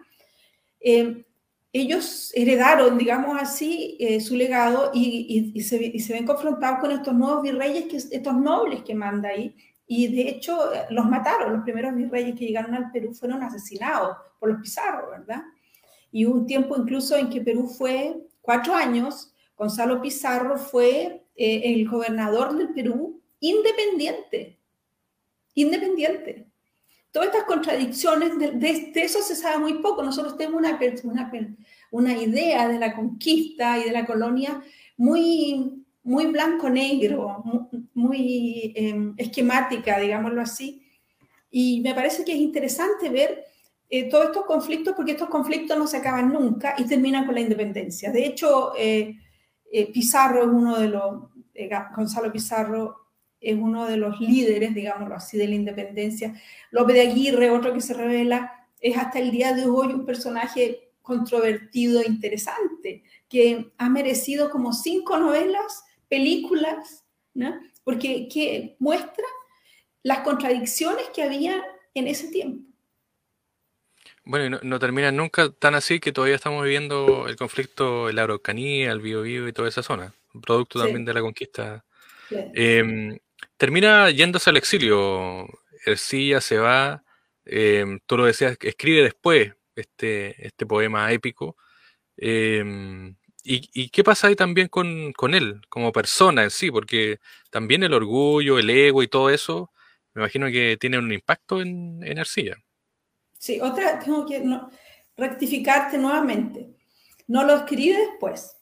[0.80, 1.24] Eh,
[1.72, 7.96] ellos heredaron, digamos así, su legado y, se, ven confrontados con estos nuevos virreyes, que,
[7.96, 10.58] estos nobles que manda ahí, y de hecho
[10.90, 15.42] los mataron, los primeros virreyes que llegaron al Perú fueron asesinados por los Pizarro, ¿verdad?
[16.12, 21.88] Y un tiempo incluso en que Perú fue, cuatro años, Gonzalo Pizarro fue eh, el
[21.88, 24.58] gobernador del Perú independiente,
[25.54, 26.46] independiente.
[27.10, 30.02] Todas estas contradicciones, de, eso se sabe muy poco.
[30.02, 31.56] Nosotros tenemos una, una,
[31.90, 34.62] una idea de la conquista y de la colonia
[34.96, 37.42] muy, muy blanco-negro,
[37.94, 40.82] muy, em, esquemática, digámoslo así.
[41.50, 43.44] Y me parece que es interesante ver
[43.94, 47.42] eh, todos estos conflictos, porque estos conflictos no se acaban nunca y terminan con la
[47.42, 48.10] independencia.
[48.10, 49.18] De hecho, eh,
[49.70, 51.28] eh, Pizarro es uno de los,
[51.94, 52.96] Gonzalo Pizarro
[53.38, 56.32] es uno de los líderes, digámoslo así, de la independencia.
[56.70, 60.92] López de Aguirre, otro que se revela, es hasta el día de hoy un personaje
[61.02, 67.60] controvertido e interesante, que ha merecido como cinco novelas, películas, ¿no?
[67.84, 69.26] porque que muestra
[70.02, 72.71] las contradicciones que había en ese tiempo.
[74.24, 78.92] Bueno, no, termina nunca tan así que todavía estamos viviendo el conflicto en la Araucanía,
[78.92, 81.84] el Biobío y toda esa zona, producto también de la conquista.
[82.54, 83.18] Em,
[83.56, 85.48] termina yéndose al exilio.
[85.84, 87.02] Ercilla se va,
[87.44, 91.56] em, tú lo decías, escribe después este, este poema épico.
[92.16, 96.70] Em, y, qué pasa ahí también con, él, como persona en sí?
[96.70, 97.18] Porque
[97.50, 99.72] también el orgullo, el ego y todo eso,
[100.14, 102.56] me imagino que tiene un impacto en, en Ercilla.
[103.42, 104.40] Sí, otra, tengo que
[105.16, 106.76] rectificarte nuevamente.
[107.26, 108.56] No lo escribe después.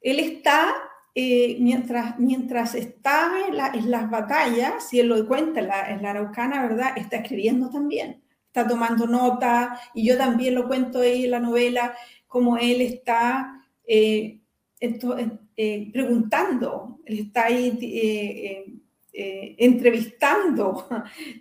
[0.00, 0.74] Él está,
[1.14, 6.10] eh, mientras, mientras está en, las batallas, si él lo cuenta en la, en la,
[6.10, 6.98] Araucana, ¿verdad?
[6.98, 8.20] Está escribiendo también.
[8.48, 11.94] Está tomando nota, y yo también lo cuento ahí en la novela,
[12.26, 14.40] como él está eh,
[14.80, 18.77] eh, preguntando, él está ahí
[19.20, 20.86] eh, entrevistando.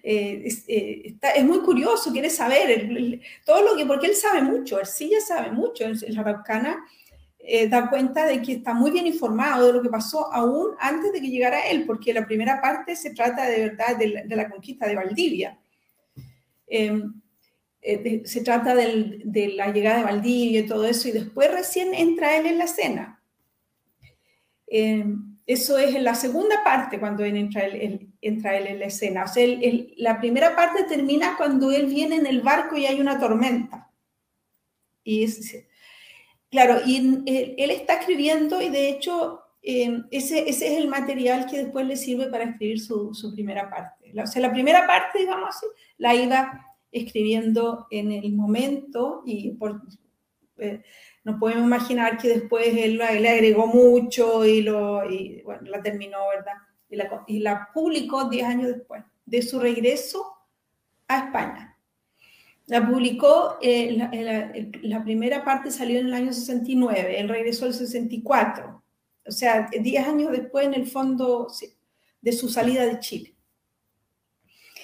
[0.10, 2.90] Eh, eh, es, muy curioso, quiere saber
[3.46, 5.84] todo lo que, porque él sabe mucho, ya sabe mucho.
[5.84, 6.86] En, la Araucana
[7.70, 11.22] da cuenta de que está muy bien informado de lo que pasó aún antes de
[11.22, 14.96] que llegara él, porque la primera parte se trata de verdad de la, conquista de
[14.96, 15.60] Valdivia.
[16.68, 17.22] Em,
[18.24, 22.46] se trata de la llegada de Valdivia y todo eso, y después recién entra él
[22.46, 23.22] en la escena.
[25.48, 29.24] Eso es en la segunda parte cuando entra, él, entra él en la escena.
[29.24, 29.48] O sea,
[29.96, 33.90] la primera parte termina cuando él viene en el barco y hay una tormenta.
[35.06, 35.56] Y es,
[36.52, 41.64] claro, y él, está escribiendo y de hecho eh, ese, ese, es el material que
[41.64, 44.12] después le sirve para escribir su, su primera parte.
[44.12, 45.66] La, o sea, la primera parte, digamos así,
[45.98, 49.82] la iba escribiendo en el momento y por,
[50.58, 50.84] eh,
[51.28, 56.20] nos podemos imaginar que después él, le agregó mucho y, lo, y bueno, la terminó,
[56.34, 56.54] ¿verdad?
[56.90, 60.26] Y la, y la publicó 10 años después de su regreso
[61.06, 61.78] a España.
[62.68, 67.66] La publicó, eh, la, la, la, primera parte salió en el año 69, él regresó
[67.66, 68.82] el 64,
[69.26, 71.50] o sea, 10 años después en el fondo
[72.22, 73.36] de su salida de Chile.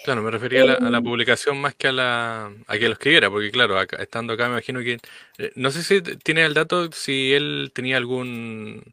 [0.04, 2.88] Claro, me refería a la, a la, em, publicación más que a la a que
[2.88, 5.00] lo escribiera, porque claro, acá, estando acá me imagino que
[5.38, 8.84] eh, no sé si tiene el dato si él tenía algún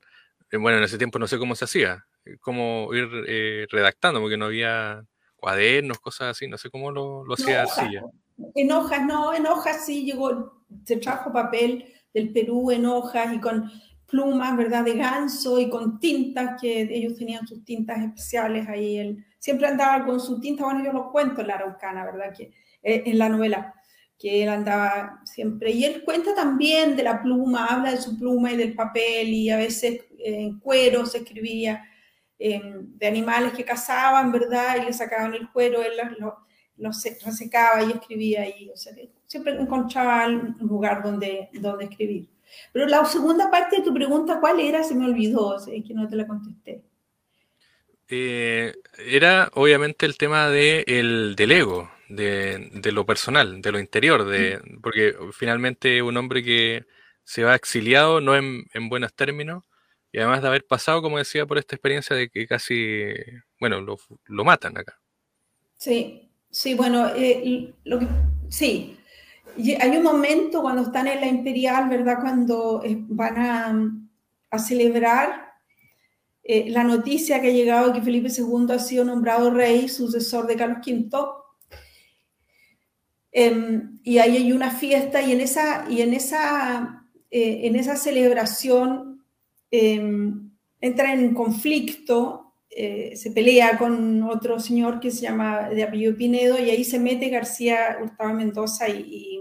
[0.50, 4.20] eh, bueno, en ese tiempo no sé cómo se hacía, eh, cómo ir eh, redactando,
[4.20, 5.04] porque no había
[5.36, 8.02] cuadernos, cosas así, no sé cómo lo, lo hacía Arcilla.
[8.54, 13.40] En hojas, no, en hojas sí llegó, se trajo papel del Perú en hojas y
[13.40, 13.70] con
[14.10, 18.98] plumas, ¿verdad?, de ganso y con tintas, que ellos tenían sus tintas especiales ahí.
[18.98, 22.52] Él siempre andaba con su tinta, bueno, yo lo cuento en la Araucana, ¿verdad?, que
[22.82, 23.74] eh, en la novela,
[24.18, 25.70] que él andaba siempre.
[25.70, 29.50] Y él cuenta también de la pluma, habla de su pluma y del papel, y
[29.50, 31.84] a veces en cuero se escribía
[32.38, 36.36] eh, de animales que cazaban, ¿verdad?, y le sacaban el cuero, él lo,
[36.76, 36.90] lo
[37.24, 38.70] resecaba y escribía ahí.
[38.72, 38.92] O sea,
[39.26, 42.28] siempre encontraba un lugar donde, donde escribir.
[42.72, 44.82] Pero la segunda parte de tu pregunta, ¿cuál era?
[44.82, 46.82] Se me olvidó, es que no te la contesté.
[48.08, 53.78] Eh, era obviamente el tema de el, del ego, de, de, lo personal, de lo
[53.78, 56.86] interior, de, porque finalmente un hombre que
[57.22, 59.64] se va exiliado no en, en, buenos términos,
[60.10, 63.04] y además de haber pasado, como decía, por esta experiencia de que casi,
[63.60, 64.98] bueno, lo, lo matan acá.
[65.76, 68.08] Sí, sí, bueno, eh, lo que,
[68.48, 68.98] sí,
[69.80, 72.18] hay un momento cuando están en la imperial, ¿verdad?
[72.20, 73.90] Cuando eh, van a,
[74.50, 75.50] a celebrar
[76.42, 80.56] eh, la noticia que ha llegado que Felipe II ha sido nombrado rey, sucesor de
[80.56, 81.28] Carlos V.
[83.32, 87.94] Eh, y ahí hay una fiesta y en esa, y en esa, eh, en esa
[87.94, 89.24] celebración
[89.70, 96.14] em, entra en conflicto, eh, se pelea con otro señor que se llama de apellido
[96.14, 99.40] Pinedo y ahí se mete García Hurtado Mendoza y,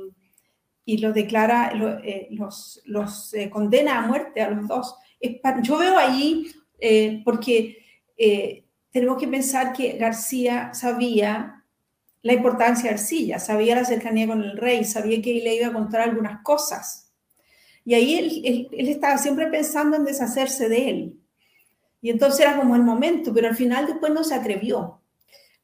[0.84, 1.72] y, los declara,
[2.04, 4.96] eh, los, los eh, condena a muerte a los dos.
[5.62, 6.48] Yo veo ahí,
[7.24, 7.78] porque
[8.92, 11.66] tenemos que pensar que García sabía
[12.22, 15.74] la importancia de Arcilla, sabía la cercanía con el rey, sabía que le iba a
[15.74, 17.14] contar algunas cosas.
[17.86, 21.19] Y ahí él, él, él estaba siempre pensando en deshacerse de él.
[22.02, 25.02] Y entonces era como el momento, pero al final después no se atrevió.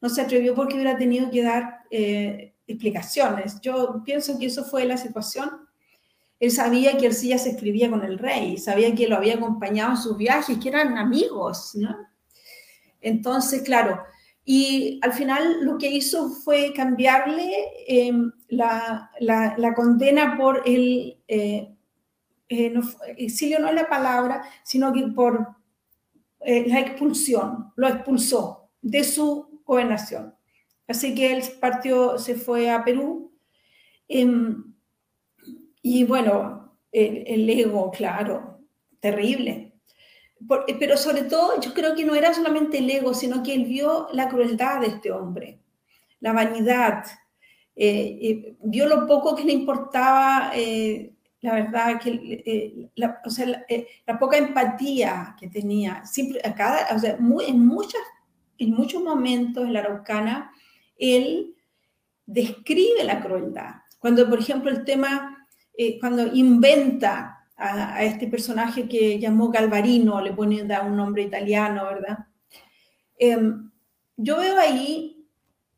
[0.00, 3.60] No se atrevió porque hubiera tenido que dar eh, explicaciones.
[3.60, 5.50] Yo pienso que eso fue la situación.
[6.38, 9.96] Él sabía que Ercilla se escribía con el rey, sabía que lo había acompañado en
[9.96, 11.96] sus viajes, que eran amigos, ¿no?
[13.00, 14.02] Entonces, claro,
[14.44, 17.52] y al final lo que hizo fue cambiarle
[17.88, 18.12] eh,
[18.48, 21.74] la, la, la, condena por el, eh,
[22.48, 22.80] eh, no,
[23.16, 25.48] exilio no es la palabra, sino que por
[26.46, 30.34] eh, la expulsión, lo expulsó de su gobernación.
[30.88, 33.32] Así que él partió, se fue a Perú.
[34.08, 34.26] Eh,
[35.82, 38.60] y bueno, el, el, ego, claro,
[39.00, 39.74] terrible.
[40.46, 43.64] Por, pero sobre todo, yo creo que no era solamente el ego, sino que él
[43.64, 45.60] vio la crueldad de este hombre,
[46.20, 47.04] la vanidad,
[47.78, 51.12] eh, eh, vio lo poco que le importaba, eh,
[51.46, 53.64] la verdad, que la, o sea, la,
[54.04, 56.04] la, poca empatía que tenía.
[56.04, 58.00] Siempre, a cada, o sea, muy, en, muchas,
[58.58, 60.50] en muchos momentos en la Araucana,
[60.98, 61.54] él
[62.26, 63.76] describe la crueldad.
[64.00, 65.46] Cuando, por ejemplo, el tema,
[65.78, 71.22] eh, cuando inventa a, a, este personaje que llamó Galvarino, le pone da un nombre
[71.22, 72.26] italiano, ¿verdad?
[73.20, 73.52] Eh,
[74.16, 75.28] yo veo ahí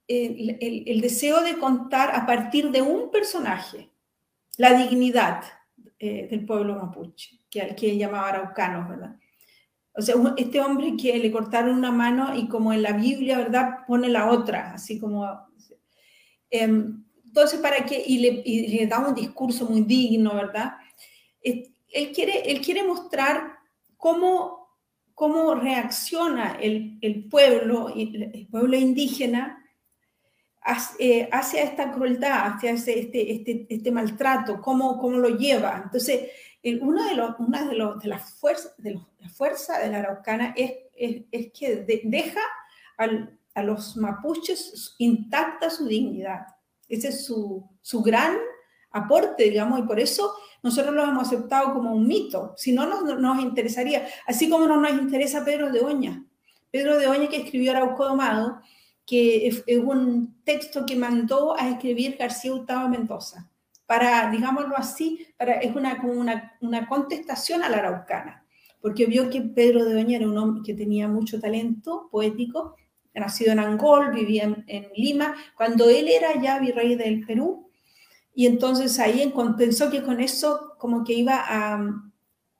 [0.06, 3.90] el, el, el, deseo de contar a partir de un personaje
[4.56, 5.42] la dignidad
[5.98, 9.16] eh, del pueblo mapuche, que al que llamaba araucanos, ¿verdad?
[9.92, 13.78] O sea, este hombre que le cortaron una mano y como en la Biblia, ¿verdad?
[13.86, 15.24] Pone la otra, así como...
[16.50, 16.84] Eh,
[17.24, 18.00] entonces, para que...
[18.06, 20.74] Y le, y le, da un discurso muy digno, ¿verdad?
[21.42, 23.58] Él quiere, él quiere mostrar
[23.96, 24.76] cómo,
[25.14, 29.64] cómo reacciona el, el pueblo, el pueblo indígena
[30.68, 35.80] hacia esta crueldad, hacia este, este, este maltrato, cómo, cómo lo lleva.
[35.84, 36.30] Entonces,
[36.82, 42.40] una de, las fuerzas de la fuerza de la araucana es, es, que de, deja
[42.98, 46.46] a los mapuches intacta su dignidad.
[46.88, 48.36] Ese es su, su gran
[48.90, 53.18] aporte, digamos, y por eso nosotros lo hemos aceptado como un mito, si no nos,
[53.18, 56.24] nos interesaría, así como no nos interesa Pedro de Oña.
[56.70, 58.60] Pedro de Oña que escribió Arauco Domado,
[59.08, 63.50] que es, un texto que mandó a escribir García Hurtado Mendoza,
[63.86, 68.44] para, digámoslo así, para, es una, como una, una contestación a la araucana,
[68.82, 72.76] porque vio que Pedro de Oña era un hombre que tenía mucho talento poético,
[73.14, 77.70] nacido en Angol, vivía en, Lima, cuando él era ya virrey del Perú,
[78.34, 81.80] y entonces ahí pensó que con eso como que iba a,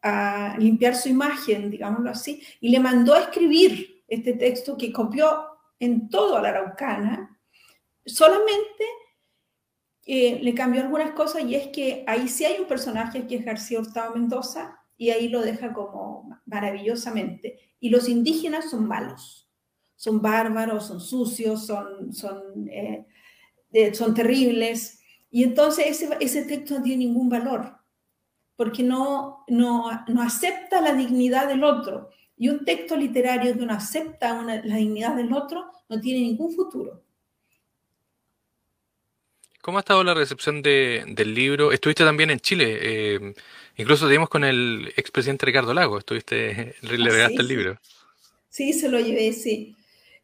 [0.00, 5.47] a limpiar su imagen, digámoslo así, y le mandó a escribir este texto que copió
[5.78, 7.40] en todo a la araucana,
[8.04, 8.84] solamente
[10.06, 13.44] eh, le cambió algunas cosas y es que ahí sí hay un personaje que es
[13.44, 17.58] García Hurtado Mendoza y ahí lo deja como maravillosamente.
[17.80, 19.48] Y los indígenas son malos
[19.98, 23.04] son bárbaros, son sucios, son, son, eh,
[23.92, 25.00] son terribles.
[25.28, 27.76] Y entonces ese, ese, texto no tiene ningún valor,
[28.54, 32.10] porque no, no, no, acepta la dignidad del otro.
[32.38, 37.02] Y un texto literario que no acepta la dignidad del otro no tiene ningún futuro.
[39.60, 41.72] ¿Cómo ha estado la recepción de, del libro?
[41.72, 43.34] Estuviste también en Chile, eh,
[43.76, 47.78] incluso dimos con el expresidente Ricardo Lago, estuviste, le regalaste el libro.
[48.48, 49.76] Sí, se lo llevé, sí.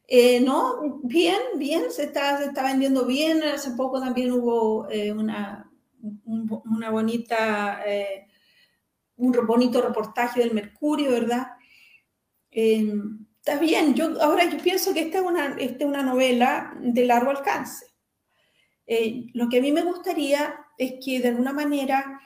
[0.07, 3.43] Eh, no, bien, bien, se está, se está vendiendo bien.
[3.43, 5.71] Hace poco también hubo eh, una,
[6.25, 8.27] una bonita, eh,
[9.17, 11.49] un bonito reportaje del Mercurio, ¿verdad?
[12.55, 17.31] Está bien, yo ahora yo pienso que esta es una, es una novela de largo
[17.31, 17.87] alcance.
[19.35, 22.21] lo que a mí me gustaría es que de alguna manera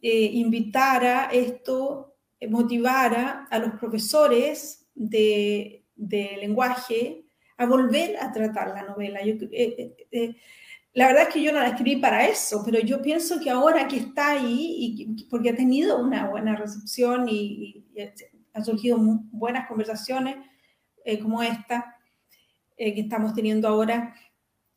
[0.00, 2.16] invitara esto,
[2.48, 7.24] motivara a los profesores de, de lenguaje
[7.56, 9.20] a volver a tratar la novela.
[9.20, 10.36] Eh, eh, eh,
[10.92, 13.88] la verdad es que yo no la escribí para eso, pero yo pienso que ahora
[13.88, 17.84] que está ahí, y, porque ha tenido una buena recepción y,
[18.54, 18.98] han surgido
[19.32, 20.36] buenas conversaciones
[21.22, 21.96] como esta
[22.76, 24.14] que estamos teniendo ahora,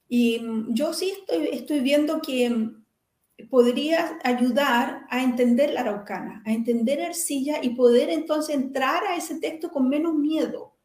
[0.10, 6.44] y mm, yo sí estoy, estoy viendo que mm, podría ayudar a entender la araucana,
[6.46, 10.78] a entender Ercilla y poder entonces entrar a ese texto con menos miedo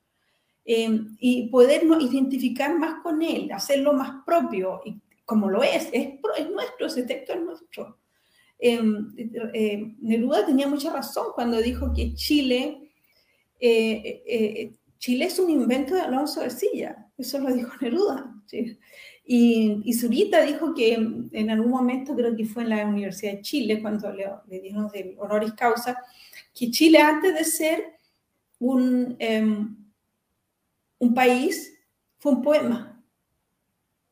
[0.64, 6.20] Em, y podernos identificar más con él, hacerlo más propio, y como lo es, es,
[6.38, 7.98] es nuestro, ese texto es nuestro.
[8.60, 8.80] Eh,
[10.00, 12.81] Neruda tenía mucha razón cuando dijo que Chile,
[13.68, 18.34] eh, eh, Chile es un invento de Alonso de Silla, eso lo dijo Neruda.
[19.24, 23.42] Y, y, Zurita dijo que en algún momento, creo que fue en la Universidad de
[23.42, 25.96] Chile, cuando le, le dieron honoris causa,
[26.52, 27.84] que Chile antes de ser
[28.58, 29.76] un, em,
[30.98, 31.72] un país
[32.18, 33.02] fue un poema.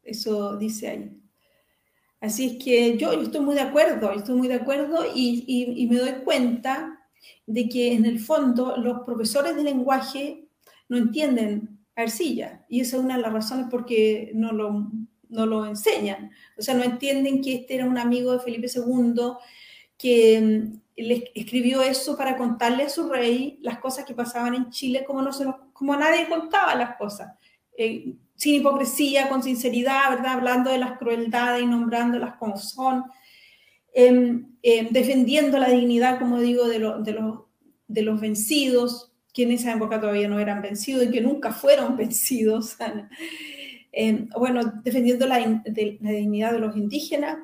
[0.02, 1.20] Eso dice ahí.
[2.20, 6.12] Así es que yo, estoy muy de acuerdo, estoy muy de acuerdo y, me doy
[6.22, 6.99] cuenta
[7.46, 10.48] de que en el fondo los profesores de lenguaje
[10.88, 14.90] no entienden a Ercilla y esa es una de las razones por qué no lo,
[15.28, 16.30] no lo enseñan.
[16.58, 19.32] O sea, no entienden que este era un amigo de Felipe II
[19.96, 24.70] que mm, le escribió eso para contarle a su rey las cosas que pasaban en
[24.70, 27.32] Chile como, no se como nadie contaba las cosas,
[27.76, 30.34] eh, sin hipocresía, con sinceridad, ¿verdad?
[30.34, 33.04] Hablando de las crueldades y nombrándolas como son,
[33.94, 34.56] em,
[34.90, 40.62] defendiendo la dignidad, como digo, de, los vencidos, que en esa época todavía no eran
[40.62, 42.76] vencidos y que nunca fueron vencidos.
[43.92, 47.38] Em, bueno, defendiendo la, dignidad de los indígenas.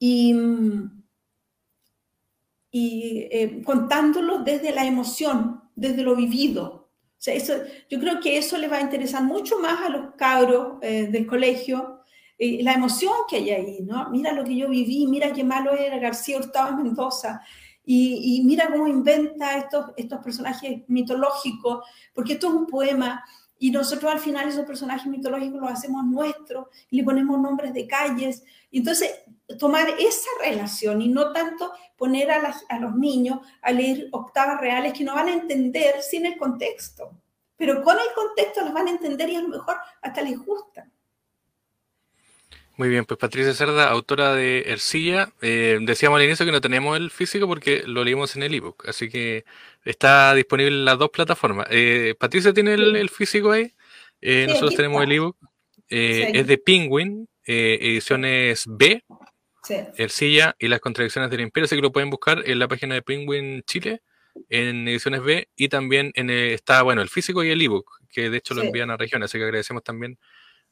[0.00, 0.34] y
[2.70, 6.90] y eh, contándolo desde la emoción, desde lo vivido.
[7.90, 11.26] Yo creo que eso le va a interesar mucho más a los cabros eh, del
[11.26, 11.97] colegio,
[12.38, 14.08] eh, la emoción que hay ahí, ¿no?
[14.10, 17.42] Mira lo que yo viví, mira qué malo era García Hurtado Mendoza,
[17.90, 23.24] y, mira cómo inventa estos, estos personajes mitológicos, porque esto es un poema,
[23.58, 28.44] y nosotros al final esos personajes mitológicos los hacemos nuestros, le ponemos nombres de calles,
[28.70, 29.10] y entonces
[29.58, 34.92] tomar esa relación y no tanto poner a, a, los niños a leer octavas reales
[34.92, 37.10] que no van a entender sin el contexto.
[37.56, 40.88] Pero con el contexto los van a entender y a lo mejor hasta les gusta.
[42.78, 45.32] Muy bien, pues Patricia Cerda, autora de Ercilla.
[45.42, 48.86] Eh, decíamos al inicio que no tenemos el físico porque lo leímos en el ebook,
[48.86, 49.44] así que
[49.84, 51.66] está disponible en las dos plataformas.
[51.72, 53.74] Eh, Patricia tiene el, físico ahí,
[54.20, 55.36] eh, nosotros tenemos el ebook.
[55.88, 59.02] es de Penguin, ediciones B,
[59.96, 62.94] el Silla y las contradicciones del imperio, así que lo pueden buscar en la página
[62.94, 64.02] de Penguin Chile,
[64.50, 68.36] en ediciones B, y también en está, bueno, el físico y el ebook, que de
[68.36, 70.16] hecho lo envían a regiones, así que agradecemos también.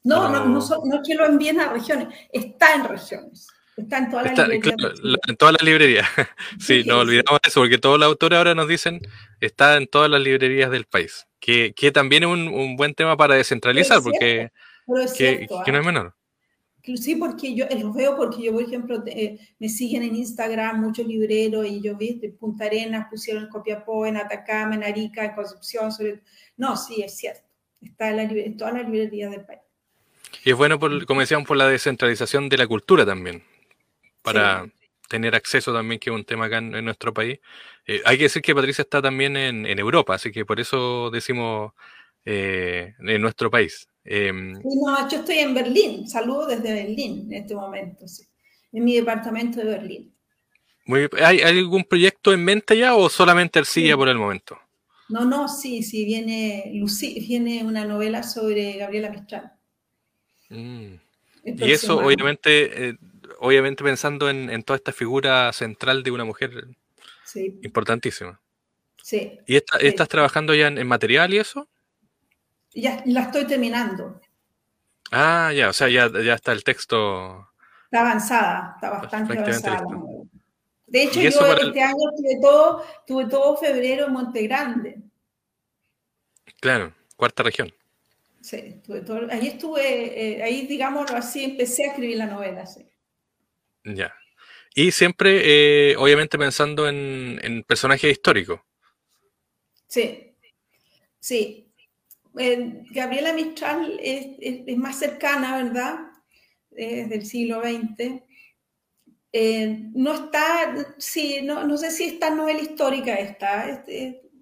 [0.07, 3.47] No, no, no, no, es que lo envíen a regiones, está en regiones.
[3.75, 4.93] Está en todas las librerías.
[5.27, 6.07] en todas las librerías.
[6.59, 9.01] sí, no olvidamos eso, porque todos los autores ahora nos dicen
[9.39, 11.27] está en todas las librerías del país.
[11.39, 14.49] Que, que también es un, buen tema para descentralizar, porque
[15.15, 16.15] que, no es menor.
[16.95, 21.05] Sí, porque yo los veo porque yo, por ejemplo, eh, me siguen en Instagram muchos
[21.05, 25.35] libreros y yo vi de Punta Arenas, pusieron en Copiapó, en Atacama, en Arica, en
[25.35, 25.91] Concepción.
[25.91, 26.23] Sobre...
[26.55, 27.43] No, sí, es cierto.
[27.81, 29.66] Está en, en todas las librerías del país.
[30.43, 33.43] Y es bueno, por, como decíamos, por la descentralización de la cultura también
[34.21, 34.67] para
[35.07, 37.39] tener acceso también, que es un tema acá en, nuestro país.
[37.85, 41.71] Eh, hay que decir que Patricia está también en, Europa, así que por eso decimos
[42.25, 43.87] eh, en nuestro país.
[44.03, 48.05] Em, no, yo estoy en Berlín, saludo desde Berlín en este momento,
[48.73, 50.13] en mi departamento de Berlín.
[51.21, 54.57] ¿hay, algún proyecto en mente ya o solamente Ercilla por el momento?
[55.09, 56.71] No, no, sí, sí, viene,
[57.27, 59.56] viene una novela sobre Gabriela Mistral.
[60.49, 60.95] Mm.
[61.43, 62.97] Y eso, obviamente, eh,
[63.39, 66.67] obviamente pensando en, toda esta figura central de una mujer
[67.61, 68.39] importantísima.
[69.01, 69.39] Sí.
[69.45, 71.67] ¿Y estás trabajando ya en, material y eso?
[72.73, 74.19] Ya la estoy terminando.
[75.11, 77.49] Ah, ya, o sea, ya, ya está el texto.
[77.85, 79.85] Está avanzada, está bastante avanzada.
[80.87, 84.97] De hecho, yo este año tuve todo, tuve todo febrero en Monte Grande.
[86.61, 87.73] Claro, cuarta región.
[88.41, 92.85] Sí, tuve todo, ahí estuve, eh, ahí digamos así, empecé a escribir la novela, sí.
[93.83, 94.13] Ya.
[94.75, 95.41] Y siempre,
[95.91, 98.61] eh, obviamente, pensando en, personajes históricos.
[99.87, 100.35] Sí,
[101.19, 101.73] sí.
[102.37, 105.95] Eh, Gabriela Mistral es, más cercana, ¿verdad?
[106.75, 108.21] Es del siglo XX.
[109.33, 113.83] Eh, no está, sí, no, no, sé si está novela histórica esta.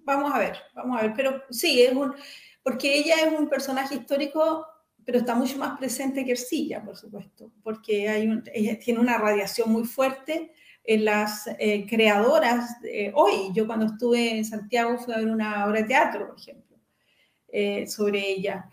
[0.04, 1.14] vamos a ver, vamos a ver.
[1.16, 2.14] Pero sí, es un,
[2.66, 4.66] porque ella es un personaje histórico
[5.04, 8.42] pero está mucho más presente que Ercilla, por supuesto, porque
[8.84, 10.52] tiene una radiación muy fuerte
[10.82, 12.78] en las eh, creadoras.
[13.14, 16.76] hoy, yo cuando estuve en Santiago fui a ver una obra de teatro, por ejemplo,
[17.46, 18.68] eh, sobre ella.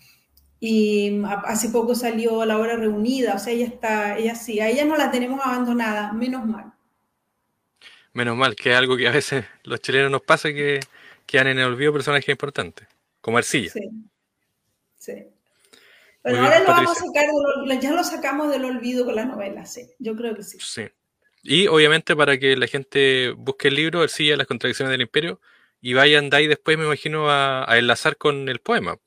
[0.60, 4.86] Y hace poco salió la obra reunida, o sea, ella está, ella sí, a ella
[4.86, 6.74] no la tenemos abandonada, menos mal.
[8.14, 10.80] Menos mal, que es algo que a veces los chilenos nos pasa que
[11.28, 12.88] quedan en el olvido personajes importantes,
[13.24, 13.72] como Ercilla.
[13.72, 13.90] Sí,
[14.98, 15.14] sí.
[16.22, 17.26] Pero ahora lo vamos a sacar,
[17.82, 20.58] ya lo sacamos del olvido con la novela, sí, yo creo que sí.
[20.60, 20.84] Sí.
[21.42, 25.40] Y obviamente para que la gente busque el libro, El las contradicciones del imperio,
[25.82, 28.98] y vayan de ahí después, me imagino, a, enlazar con el poema.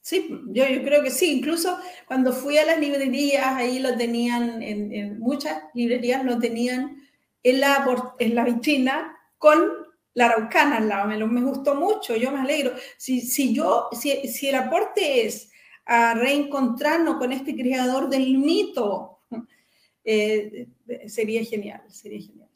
[0.00, 1.38] Sí, yo, yo, creo que sí.
[1.38, 7.02] Incluso cuando fui a las librerías, ahí lo tenían, en, muchas librerías lo tenían
[7.42, 7.86] en la,
[8.18, 9.79] en la vitrina con
[10.14, 11.08] la araucana al lado.
[11.08, 12.72] Me, me gustó mucho, yo me alegro.
[12.96, 15.50] Si, si yo, si, si el aporte es
[15.86, 19.18] a reencontrarnos con este creador del mito.
[20.02, 20.66] Eh,
[21.08, 22.48] sería genial, sería genial.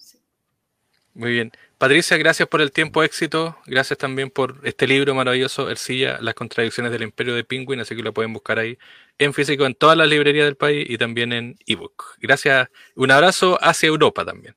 [1.14, 1.52] Muy bien.
[1.78, 3.56] Patricia, gracias por el tiempo, éxito.
[3.66, 8.02] Gracias también por este libro maravilloso, Ercilla, Las contradicciones del imperio de Penguin, así que
[8.02, 8.76] lo pueden buscar ahí
[9.18, 12.16] en físico en todas las librerías del país y también en ebook.
[12.18, 12.68] Gracias.
[12.96, 14.56] Un abrazo hacia Europa también.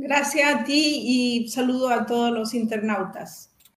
[0.00, 3.47] Gracias a ti y saludo a todos los internautas.